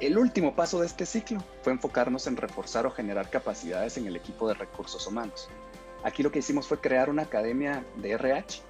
El 0.00 0.18
último 0.18 0.56
paso 0.56 0.80
de 0.80 0.86
este 0.86 1.06
ciclo 1.06 1.44
fue 1.62 1.72
enfocarnos 1.72 2.26
en 2.26 2.36
reforzar 2.36 2.86
o 2.86 2.90
generar 2.90 3.30
capacidades 3.30 3.96
en 3.96 4.06
el 4.06 4.16
equipo 4.16 4.48
de 4.48 4.54
recursos 4.54 5.06
humanos. 5.06 5.48
Aquí 6.02 6.22
lo 6.22 6.32
que 6.32 6.38
hicimos 6.40 6.66
fue 6.66 6.80
crear 6.80 7.10
una 7.10 7.22
academia 7.22 7.84
de 7.96 8.12
RH 8.12 8.62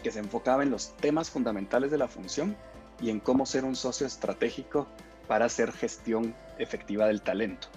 que 0.00 0.10
se 0.10 0.18
enfocaba 0.18 0.62
en 0.62 0.70
los 0.70 0.96
temas 0.96 1.30
fundamentales 1.30 1.90
de 1.90 1.98
la 1.98 2.08
función 2.08 2.56
y 3.00 3.10
en 3.10 3.20
cómo 3.20 3.46
ser 3.46 3.64
un 3.64 3.76
socio 3.76 4.06
estratégico 4.06 4.86
para 5.26 5.46
hacer 5.46 5.72
gestión 5.72 6.34
efectiva 6.58 7.06
del 7.06 7.22
talento. 7.22 7.68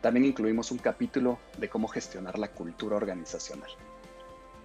También 0.00 0.24
incluimos 0.24 0.70
un 0.70 0.78
capítulo 0.78 1.38
de 1.58 1.68
cómo 1.68 1.88
gestionar 1.88 2.38
la 2.38 2.48
cultura 2.48 2.96
organizacional. 2.96 3.70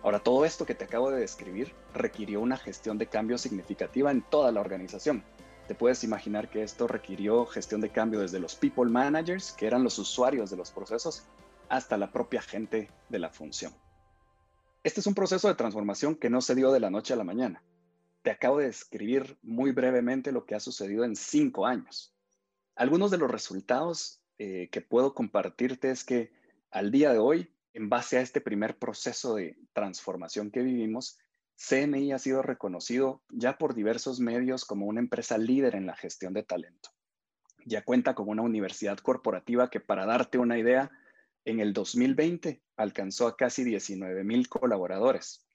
Ahora, 0.04 0.20
todo 0.20 0.46
esto 0.46 0.66
que 0.66 0.76
te 0.76 0.86
acabo 0.86 1.10
de 1.10 1.20
describir 1.20 1.74
requirió 1.94 2.40
una 2.40 2.58
gestión 2.58 2.98
de 2.98 3.08
cambio 3.08 3.38
significativa 3.38 4.12
en 4.12 4.22
toda 4.22 4.52
la 4.52 4.62
organización. 4.62 5.24
Te 5.68 5.74
puedes 5.74 6.04
imaginar 6.04 6.50
que 6.50 6.62
esto 6.62 6.88
requirió 6.88 7.46
gestión 7.48 7.82
de 7.82 7.90
cambio 7.90 8.20
desde 8.20 8.40
los 8.40 8.56
people 8.56 8.86
managers, 8.86 9.52
que 9.52 9.66
eran 9.66 9.84
los 9.84 9.98
usuarios 9.98 10.52
de 10.52 10.58
los 10.58 10.70
procesos, 10.70 11.24
hasta 11.70 11.98
la 11.98 12.12
propia 12.12 12.42
gente 12.42 12.92
de 13.10 13.20
la 13.20 13.32
función. 13.32 13.74
Este 14.86 15.00
es 15.00 15.08
un 15.08 15.16
proceso 15.16 15.48
de 15.48 15.56
transformación 15.56 16.14
que 16.16 16.30
no 16.30 16.42
se 16.42 16.54
dio 16.54 16.72
de 16.72 16.80
la 16.80 16.92
noche 16.92 17.12
a 17.12 17.18
la 17.18 17.24
mañana. 17.24 17.64
Te 18.22 18.30
acabo 18.30 18.60
de 18.60 18.68
describir 18.68 19.36
muy 19.42 19.72
brevemente 19.72 20.32
lo 20.32 20.46
que 20.46 20.54
ha 20.54 20.60
sucedido 20.60 21.04
en 21.04 21.16
cinco 21.16 21.66
años. 21.66 22.14
Algunos 22.76 23.10
de 23.10 23.18
los 23.18 23.32
resultados 23.32 24.22
eh, 24.38 24.70
que 24.72 24.82
puedo 24.82 25.16
compartirte 25.16 25.90
es 25.90 26.04
que 26.04 26.34
al 26.70 26.92
día 26.92 27.12
de 27.12 27.18
hoy 27.18 27.52
en 27.74 27.90
base 27.90 28.20
a 28.20 28.22
este 28.22 28.42
primer 28.42 28.78
proceso 28.78 29.34
de 29.34 29.58
transformación 29.74 30.52
que 30.52 30.62
vivimos, 30.62 31.18
CMI 31.56 32.12
ha 32.12 32.20
sido 32.20 32.44
reconocido 32.44 33.24
ya 33.32 33.58
por 33.58 33.74
diversos 33.74 34.20
medios 34.20 34.66
como 34.66 34.86
una 34.86 35.00
empresa 35.00 35.40
líder 35.40 35.74
en 35.74 35.88
la 35.88 35.96
gestión 35.96 36.32
de 36.36 36.44
talento. 36.44 36.92
Ya 37.66 37.84
cuenta 37.84 38.14
con 38.14 38.30
una 38.30 38.44
universidad 38.44 39.00
corporativa 39.00 39.72
que, 39.72 39.80
para 39.80 40.06
darte 40.06 40.38
una 40.38 40.60
idea, 40.60 40.92
en 41.46 41.60
el 41.60 41.74
2020 41.74 42.62
alcanzó 42.76 43.28
a 43.28 43.38
casi 43.38 43.64
19 43.64 44.24
mil 44.24 44.50
colaboradores. 44.50 45.46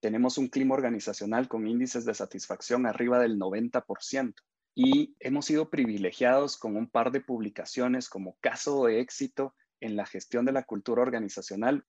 Tenemos 0.00 0.38
un 0.38 0.48
clima 0.48 0.74
organizacional 0.74 1.48
con 1.48 1.66
índices 1.66 2.04
de 2.04 2.14
satisfacción 2.14 2.86
arriba 2.86 3.18
del 3.18 3.38
90% 3.38 4.34
y 4.74 5.14
hemos 5.20 5.46
sido 5.46 5.70
privilegiados 5.70 6.56
con 6.56 6.76
un 6.76 6.88
par 6.88 7.10
de 7.10 7.20
publicaciones 7.20 8.08
como 8.08 8.36
caso 8.40 8.86
de 8.86 9.00
éxito 9.00 9.54
en 9.80 9.96
la 9.96 10.06
gestión 10.06 10.44
de 10.44 10.52
la 10.52 10.64
cultura 10.64 11.02
organizacional. 11.02 11.84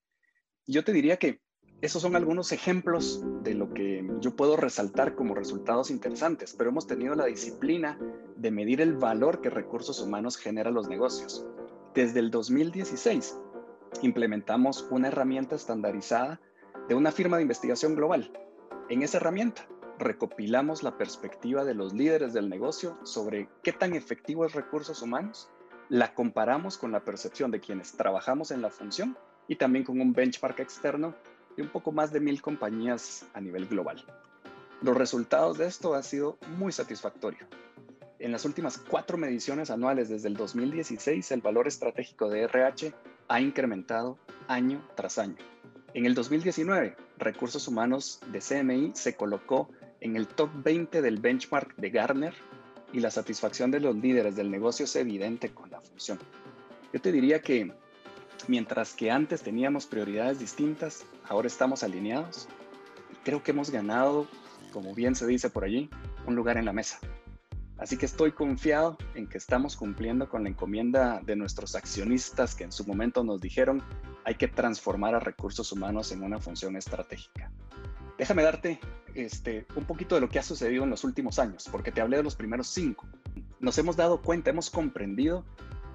Yo 0.68 0.84
te 0.84 0.92
diría 0.92 1.18
que 1.18 1.42
esos 1.82 2.02
son 2.02 2.16
algunos 2.16 2.52
ejemplos 2.52 3.22
de 3.44 3.54
lo 3.54 3.74
que 3.74 4.08
yo 4.22 4.36
puedo 4.36 4.56
resaltar 4.56 5.16
como 5.16 5.36
resultados 5.36 5.92
interesantes, 5.92 6.56
pero 6.58 6.70
hemos 6.70 6.88
tenido 6.88 7.16
la 7.16 7.26
disciplina 7.26 8.00
de 8.38 8.52
medir 8.52 8.82
el 8.82 8.94
valor 8.94 9.42
que 9.42 9.50
recursos 9.50 10.00
humanos 10.00 10.38
genera 10.38 10.70
a 10.70 10.74
los 10.74 10.88
negocios. 10.88 11.46
Desde 11.96 12.20
el 12.20 12.30
2016 12.30 13.40
implementamos 14.02 14.86
una 14.92 15.08
herramienta 15.08 15.56
estandarizada 15.56 16.42
de 16.90 16.96
una 16.96 17.10
firma 17.10 17.38
de 17.38 17.44
investigación 17.44 17.96
global. 17.96 18.34
En 18.90 19.02
esa 19.02 19.16
herramienta 19.16 19.66
recopilamos 19.98 20.84
la 20.84 20.98
perspectiva 20.98 21.64
de 21.64 21.74
los 21.74 21.94
líderes 21.94 22.34
del 22.34 22.50
negocio 22.50 23.00
sobre 23.04 23.48
qué 23.64 23.72
tan 23.72 23.96
efectivo 23.96 24.46
es 24.46 24.52
recursos 24.52 25.02
humanos 25.02 25.50
la 25.88 26.14
comparamos 26.14 26.78
con 26.78 26.92
la 26.92 27.06
percepción 27.06 27.50
de 27.50 27.62
quienes 27.62 27.94
trabajamos 27.94 28.52
en 28.52 28.62
la 28.62 28.72
función 28.72 29.18
y 29.48 29.56
también 29.56 29.86
con 29.86 30.02
un 30.02 30.12
benchmark 30.12 30.60
externo 30.60 31.16
de 31.56 31.64
un 31.64 31.70
poco 31.70 31.94
más 31.94 32.12
de 32.12 32.20
mil 32.20 32.42
compañías 32.42 33.26
a 33.34 33.40
nivel 33.40 33.68
global. 33.68 34.04
Los 34.82 34.98
resultados 34.98 35.58
de 35.58 35.68
esto 35.68 35.96
han 35.96 36.04
sido 36.04 36.38
muy 36.58 36.74
satisfactorios. 36.74 37.48
En 38.26 38.32
las 38.32 38.44
últimas 38.44 38.80
cuatro 38.80 39.20
mediciones 39.20 39.70
anuales 39.70 40.10
desde 40.10 40.30
el 40.30 40.36
2016, 40.36 41.32
el 41.32 41.42
valor 41.42 41.68
estratégico 41.68 42.28
de 42.28 42.42
RH 42.46 42.92
ha 43.28 43.40
incrementado 43.40 44.18
año 44.48 44.84
tras 44.96 45.20
año. 45.20 45.36
En 45.94 46.08
el 46.08 46.16
2019, 46.16 46.96
Recursos 47.20 47.68
Humanos 47.68 48.20
de 48.32 48.40
CMI 48.40 48.94
se 48.96 49.16
colocó 49.16 49.70
en 50.02 50.16
el 50.16 50.26
top 50.26 50.50
20 50.64 51.04
del 51.04 51.20
benchmark 51.20 51.76
de 51.76 51.92
Gartner 51.92 52.34
y 52.92 53.00
la 53.00 53.12
satisfacción 53.12 53.70
de 53.70 53.80
los 53.80 53.96
líderes 53.96 54.36
del 54.36 54.50
negocio 54.50 54.86
es 54.86 54.96
evidente 54.96 55.54
con 55.54 55.70
la 55.70 55.82
función. 55.82 56.18
Yo 56.94 57.00
te 57.00 57.12
diría 57.12 57.42
que 57.42 57.74
mientras 58.48 58.96
que 58.96 59.12
antes 59.12 59.44
teníamos 59.44 59.86
prioridades 59.86 60.40
distintas, 60.40 61.06
ahora 61.30 61.46
estamos 61.46 61.84
alineados 61.84 62.48
y 63.14 63.18
creo 63.18 63.44
que 63.44 63.52
hemos 63.52 63.70
ganado, 63.70 64.26
como 64.74 64.96
bien 64.96 65.14
se 65.14 65.28
dice 65.28 65.52
por 65.52 65.64
allí, 65.64 65.92
un 66.26 66.36
lugar 66.36 66.58
en 66.58 66.66
la 66.66 66.74
mesa. 66.74 67.00
Así 67.86 67.98
que 67.98 68.08
estoy 68.08 68.32
confiado 68.32 68.98
en 69.14 69.28
que 69.28 69.38
estamos 69.38 69.76
cumpliendo 69.76 70.28
con 70.28 70.42
la 70.42 70.50
encomienda 70.50 71.22
de 71.24 71.36
nuestros 71.36 71.76
accionistas 71.76 72.56
que 72.56 72.64
en 72.64 72.72
su 72.72 72.84
momento 72.84 73.24
nos 73.24 73.40
dijeron 73.40 73.84
hay 74.24 74.34
que 74.34 74.48
transformar 74.48 75.14
a 75.14 75.20
recursos 75.20 75.72
humanos 75.72 76.12
en 76.12 76.24
una 76.24 76.40
función 76.40 76.78
estratégica. 76.78 77.52
Déjame 78.18 78.42
darte 78.42 78.80
este, 79.14 79.68
un 79.76 79.86
poquito 79.86 80.16
de 80.16 80.22
lo 80.22 80.30
que 80.30 80.40
ha 80.40 80.42
sucedido 80.42 80.84
en 80.84 80.90
los 80.90 81.04
últimos 81.04 81.38
años, 81.38 81.70
porque 81.72 81.92
te 81.92 82.02
hablé 82.02 82.18
de 82.18 82.24
los 82.24 82.36
primeros 82.36 82.70
cinco. 82.70 83.06
Nos 83.60 83.78
hemos 83.78 83.96
dado 83.96 84.20
cuenta, 84.20 84.50
hemos 84.50 84.72
comprendido 84.72 85.46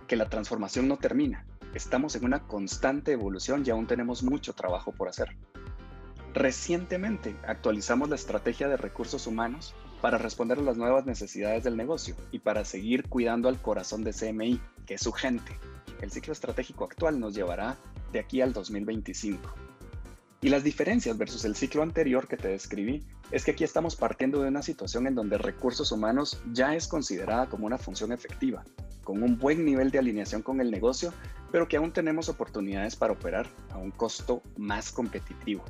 que 0.06 0.14
la 0.14 0.28
transformación 0.28 0.86
no 0.86 0.96
termina. 0.96 1.44
Estamos 1.74 2.14
en 2.14 2.24
una 2.24 2.46
constante 2.46 3.10
evolución 3.10 3.64
y 3.66 3.70
aún 3.70 3.88
tenemos 3.88 4.22
mucho 4.22 4.52
trabajo 4.52 4.92
por 4.92 5.08
hacer. 5.08 5.36
Recientemente 6.34 7.34
actualizamos 7.48 8.08
la 8.08 8.14
estrategia 8.14 8.68
de 8.68 8.76
recursos 8.76 9.26
humanos 9.26 9.74
para 10.00 10.18
responder 10.18 10.58
a 10.58 10.62
las 10.62 10.76
nuevas 10.76 11.06
necesidades 11.06 11.64
del 11.64 11.76
negocio 11.76 12.14
y 12.32 12.38
para 12.38 12.64
seguir 12.64 13.08
cuidando 13.08 13.48
al 13.48 13.60
corazón 13.60 14.02
de 14.04 14.12
CMI, 14.12 14.60
que 14.86 14.94
es 14.94 15.00
su 15.02 15.12
gente. 15.12 15.56
El 16.00 16.10
ciclo 16.10 16.32
estratégico 16.32 16.84
actual 16.84 17.20
nos 17.20 17.34
llevará 17.34 17.76
de 18.12 18.20
aquí 18.20 18.40
al 18.40 18.52
2025. 18.52 19.54
Y 20.42 20.48
las 20.48 20.64
diferencias 20.64 21.18
versus 21.18 21.44
el 21.44 21.54
ciclo 21.54 21.82
anterior 21.82 22.26
que 22.26 22.38
te 22.38 22.48
describí 22.48 23.04
es 23.30 23.44
que 23.44 23.50
aquí 23.50 23.62
estamos 23.62 23.94
partiendo 23.94 24.40
de 24.40 24.48
una 24.48 24.62
situación 24.62 25.06
en 25.06 25.14
donde 25.14 25.36
recursos 25.36 25.92
humanos 25.92 26.40
ya 26.52 26.74
es 26.74 26.88
considerada 26.88 27.46
como 27.46 27.66
una 27.66 27.76
función 27.76 28.10
efectiva, 28.10 28.64
con 29.04 29.22
un 29.22 29.38
buen 29.38 29.64
nivel 29.66 29.90
de 29.90 29.98
alineación 29.98 30.40
con 30.40 30.62
el 30.62 30.70
negocio, 30.70 31.12
pero 31.52 31.68
que 31.68 31.76
aún 31.76 31.92
tenemos 31.92 32.30
oportunidades 32.30 32.96
para 32.96 33.12
operar 33.12 33.48
a 33.70 33.76
un 33.76 33.90
costo 33.90 34.42
más 34.56 34.92
competitivo. 34.92 35.62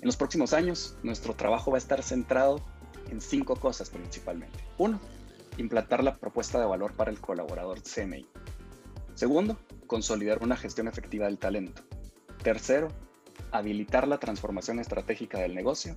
En 0.00 0.06
los 0.06 0.16
próximos 0.16 0.52
años, 0.52 0.96
nuestro 1.02 1.34
trabajo 1.34 1.70
va 1.70 1.76
a 1.76 1.78
estar 1.78 2.02
centrado 2.02 2.60
en 3.10 3.20
cinco 3.20 3.56
cosas 3.56 3.90
principalmente. 3.90 4.58
Uno, 4.78 5.00
implantar 5.58 6.02
la 6.02 6.16
propuesta 6.16 6.58
de 6.58 6.66
valor 6.66 6.92
para 6.92 7.10
el 7.10 7.20
colaborador 7.20 7.80
CMI. 7.82 8.26
Segundo, 9.14 9.58
consolidar 9.86 10.42
una 10.42 10.56
gestión 10.56 10.88
efectiva 10.88 11.26
del 11.26 11.38
talento. 11.38 11.82
Tercero, 12.42 12.88
habilitar 13.50 14.06
la 14.06 14.18
transformación 14.18 14.78
estratégica 14.78 15.38
del 15.38 15.54
negocio. 15.54 15.96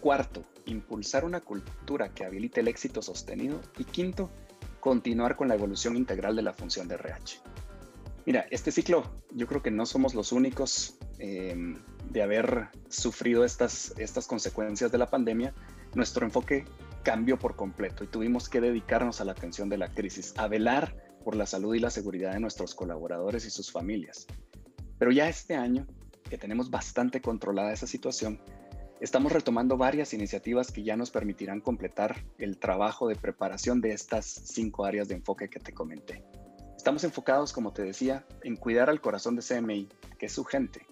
Cuarto, 0.00 0.42
impulsar 0.66 1.24
una 1.24 1.40
cultura 1.40 2.12
que 2.12 2.24
habilite 2.24 2.60
el 2.60 2.68
éxito 2.68 3.02
sostenido. 3.02 3.60
Y 3.78 3.84
quinto, 3.84 4.30
continuar 4.80 5.36
con 5.36 5.48
la 5.48 5.54
evolución 5.54 5.96
integral 5.96 6.36
de 6.36 6.42
la 6.42 6.52
función 6.52 6.88
de 6.88 6.96
RH. 6.96 7.40
Mira, 8.26 8.46
este 8.50 8.70
ciclo 8.70 9.04
yo 9.30 9.46
creo 9.46 9.62
que 9.62 9.70
no 9.70 9.86
somos 9.86 10.14
los 10.14 10.32
únicos 10.32 10.96
eh, 11.18 11.56
de 12.10 12.22
haber 12.22 12.68
sufrido 12.88 13.44
estas, 13.44 13.94
estas 13.96 14.26
consecuencias 14.26 14.92
de 14.92 14.98
la 14.98 15.08
pandemia. 15.08 15.54
Nuestro 15.94 16.24
enfoque 16.24 16.64
cambió 17.02 17.38
por 17.38 17.56
completo 17.56 18.04
y 18.04 18.06
tuvimos 18.06 18.48
que 18.48 18.60
dedicarnos 18.60 19.20
a 19.20 19.24
la 19.24 19.32
atención 19.32 19.68
de 19.68 19.76
la 19.76 19.88
crisis, 19.88 20.32
a 20.36 20.48
velar 20.48 20.96
por 21.22 21.36
la 21.36 21.46
salud 21.46 21.74
y 21.74 21.80
la 21.80 21.90
seguridad 21.90 22.32
de 22.32 22.40
nuestros 22.40 22.74
colaboradores 22.74 23.44
y 23.44 23.50
sus 23.50 23.70
familias. 23.70 24.26
Pero 24.98 25.10
ya 25.10 25.28
este 25.28 25.54
año 25.54 25.86
que 26.28 26.38
tenemos 26.38 26.70
bastante 26.70 27.20
controlada 27.20 27.72
esa 27.72 27.86
situación, 27.86 28.40
estamos 29.00 29.32
retomando 29.32 29.76
varias 29.76 30.14
iniciativas 30.14 30.72
que 30.72 30.82
ya 30.82 30.96
nos 30.96 31.10
permitirán 31.10 31.60
completar 31.60 32.24
el 32.38 32.58
trabajo 32.58 33.08
de 33.08 33.16
preparación 33.16 33.80
de 33.80 33.92
estas 33.92 34.24
cinco 34.24 34.86
áreas 34.86 35.08
de 35.08 35.16
enfoque 35.16 35.50
que 35.50 35.60
te 35.60 35.74
comenté. 35.74 36.24
Estamos 36.76 37.04
enfocados, 37.04 37.52
como 37.52 37.72
te 37.72 37.82
decía, 37.82 38.24
en 38.42 38.56
cuidar 38.56 38.88
al 38.88 39.00
corazón 39.00 39.36
de 39.36 39.42
CMI, 39.42 39.88
que 40.18 40.26
es 40.26 40.32
su 40.32 40.44
gente. 40.44 40.86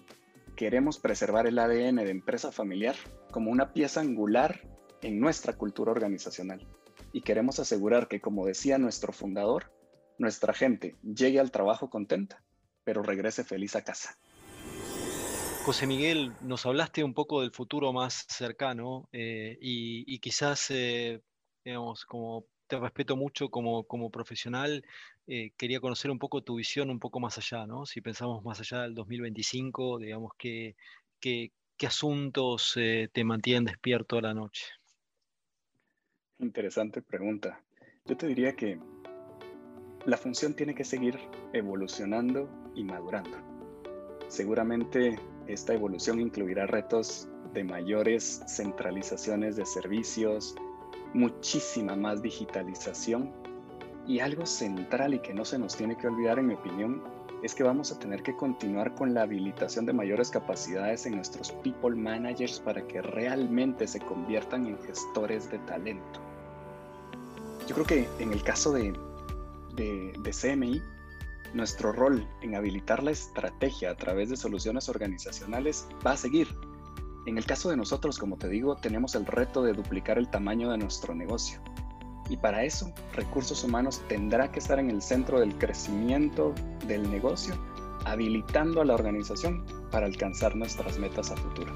Queremos 0.55 0.99
preservar 0.99 1.47
el 1.47 1.57
ADN 1.57 1.95
de 1.95 2.11
empresa 2.11 2.51
familiar 2.51 2.95
como 3.31 3.49
una 3.49 3.73
pieza 3.73 4.01
angular 4.01 4.61
en 5.01 5.19
nuestra 5.19 5.57
cultura 5.57 5.91
organizacional. 5.91 6.65
Y 7.13 7.21
queremos 7.21 7.59
asegurar 7.59 8.07
que, 8.07 8.21
como 8.21 8.45
decía 8.45 8.77
nuestro 8.77 9.13
fundador, 9.13 9.71
nuestra 10.17 10.53
gente 10.53 10.95
llegue 11.03 11.39
al 11.39 11.51
trabajo 11.51 11.89
contenta, 11.89 12.43
pero 12.83 13.03
regrese 13.03 13.43
feliz 13.43 13.75
a 13.75 13.83
casa. 13.83 14.17
José 15.65 15.85
Miguel, 15.85 16.33
nos 16.41 16.65
hablaste 16.65 17.03
un 17.03 17.13
poco 17.13 17.41
del 17.41 17.51
futuro 17.51 17.93
más 17.93 18.25
cercano 18.27 19.07
eh, 19.11 19.57
y, 19.61 20.17
quizás 20.19 20.71
eh, 20.71 21.21
digamos, 21.63 22.05
como 22.05 22.45
te 22.67 22.79
respeto 22.79 23.15
mucho 23.15 23.49
como, 23.49 23.83
como 23.83 24.09
profesional, 24.09 24.83
eh, 25.27 25.51
quería 25.57 25.79
conocer 25.79 26.09
un 26.09 26.19
poco 26.19 26.41
tu 26.41 26.55
visión 26.55 26.89
un 26.89 26.99
poco 26.99 27.19
más 27.19 27.37
allá, 27.37 27.67
¿no? 27.67 27.85
Si 27.85 28.01
pensamos 28.01 28.43
más 28.43 28.59
allá 28.59 28.83
del 28.83 28.95
2025, 28.95 29.99
digamos, 29.99 30.31
¿qué, 30.37 30.75
qué, 31.19 31.51
qué 31.77 31.87
asuntos 31.87 32.73
eh, 32.77 33.09
te 33.11 33.23
mantienen 33.23 33.65
despierto 33.65 34.17
a 34.17 34.21
la 34.21 34.33
noche? 34.33 34.65
Interesante 36.41 37.03
pregunta. 37.03 37.61
Yo 38.07 38.17
te 38.17 38.25
diría 38.25 38.55
que 38.55 38.79
la 40.05 40.17
función 40.17 40.55
tiene 40.55 40.73
que 40.73 40.83
seguir 40.83 41.19
evolucionando 41.53 42.49
y 42.73 42.83
madurando. 42.83 43.37
Seguramente 44.27 45.19
esta 45.45 45.75
evolución 45.75 46.19
incluirá 46.19 46.65
retos 46.65 47.29
de 47.53 47.63
mayores 47.63 48.41
centralizaciones 48.47 49.55
de 49.55 49.67
servicios, 49.67 50.55
muchísima 51.13 51.95
más 51.95 52.23
digitalización 52.23 53.31
y 54.07 54.19
algo 54.19 54.47
central 54.47 55.13
y 55.13 55.19
que 55.19 55.35
no 55.35 55.45
se 55.45 55.59
nos 55.59 55.77
tiene 55.77 55.95
que 55.95 56.07
olvidar 56.07 56.39
en 56.39 56.47
mi 56.47 56.55
opinión 56.55 57.03
es 57.43 57.53
que 57.53 57.61
vamos 57.61 57.91
a 57.91 57.99
tener 57.99 58.23
que 58.23 58.35
continuar 58.35 58.95
con 58.95 59.13
la 59.13 59.21
habilitación 59.21 59.85
de 59.85 59.93
mayores 59.93 60.31
capacidades 60.31 61.05
en 61.05 61.17
nuestros 61.17 61.51
people 61.51 61.95
managers 61.95 62.59
para 62.59 62.81
que 62.87 62.99
realmente 63.03 63.85
se 63.85 63.99
conviertan 63.99 64.65
en 64.65 64.79
gestores 64.79 65.51
de 65.51 65.59
talento. 65.59 66.30
Yo 67.71 67.75
creo 67.75 67.87
que 67.87 68.09
en 68.21 68.33
el 68.33 68.43
caso 68.43 68.73
de, 68.73 68.91
de, 69.75 70.13
de 70.19 70.31
CMI, 70.31 70.83
nuestro 71.53 71.93
rol 71.93 72.27
en 72.41 72.55
habilitar 72.55 73.01
la 73.01 73.11
estrategia 73.11 73.91
a 73.91 73.95
través 73.95 74.29
de 74.29 74.35
soluciones 74.35 74.89
organizacionales 74.89 75.87
va 76.05 76.11
a 76.11 76.17
seguir 76.17 76.49
en 77.27 77.37
el 77.37 77.45
caso 77.45 77.69
de 77.69 77.77
nosotros, 77.77 78.19
como 78.19 78.35
te 78.35 78.49
digo, 78.49 78.75
tenemos 78.75 79.15
el 79.15 79.25
reto 79.25 79.63
de 79.63 79.71
duplicar 79.71 80.17
el 80.17 80.29
tamaño 80.29 80.69
de 80.69 80.79
nuestro 80.79 81.15
negocio. 81.15 81.61
Y 82.29 82.35
para 82.35 82.65
eso, 82.65 82.91
recursos 83.13 83.63
humanos 83.63 84.01
tendrá 84.09 84.51
que 84.51 84.59
estar 84.59 84.77
en 84.77 84.89
el 84.89 85.01
centro 85.01 85.39
del 85.39 85.57
crecimiento 85.57 86.53
del 86.87 87.09
negocio, 87.09 87.55
habilitando 88.03 88.81
a 88.81 88.85
la 88.85 88.95
organización 88.95 89.65
para 89.91 90.07
alcanzar 90.07 90.57
nuestras 90.57 90.99
metas 90.99 91.31
a 91.31 91.37
futuro. 91.37 91.73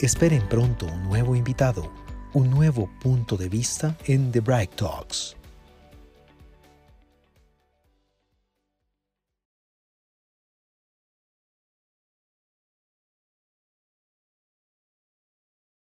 Esperen 0.00 0.42
pronto 0.48 0.86
un 0.86 1.04
nuevo 1.04 1.36
invitado, 1.36 1.92
un 2.34 2.50
nuevo 2.50 2.90
punto 3.00 3.36
de 3.36 3.48
vista 3.48 3.96
en 4.06 4.32
The 4.32 4.40
Bright 4.40 4.74
Talks. 4.74 5.36